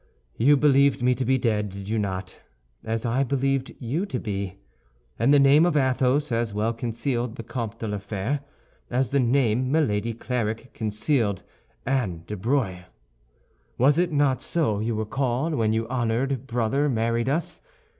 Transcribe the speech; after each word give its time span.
"You 0.35 0.57
believed 0.57 1.03
me 1.03 1.13
to 1.13 1.23
be 1.23 1.37
dead, 1.37 1.69
did 1.69 1.87
you 1.87 1.99
not, 1.99 2.39
as 2.83 3.05
I 3.05 3.23
believed 3.23 3.75
you 3.77 4.07
to 4.07 4.17
be? 4.17 4.55
And 5.19 5.31
the 5.31 5.37
name 5.37 5.63
of 5.63 5.77
Athos 5.77 6.31
as 6.31 6.55
well 6.55 6.73
concealed 6.73 7.35
the 7.35 7.43
Comte 7.43 7.77
de 7.77 7.87
la 7.87 7.99
Fère, 7.99 8.39
as 8.89 9.11
the 9.11 9.19
name 9.19 9.71
Milady 9.71 10.15
Clarik 10.15 10.73
concealed 10.73 11.43
Anne 11.85 12.23
de 12.25 12.35
Breuil. 12.35 12.85
Was 13.77 13.99
it 13.99 14.11
not 14.11 14.41
so 14.41 14.79
you 14.79 14.95
were 14.95 15.05
called 15.05 15.53
when 15.53 15.71
your 15.71 15.85
honored 15.91 16.47
brother 16.47 16.89
married 16.89 17.29
us? 17.29 17.61